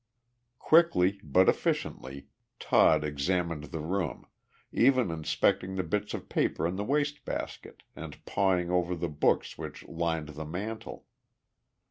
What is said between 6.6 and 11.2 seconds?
in the wastebasket and pawing over the books which lined the mantel.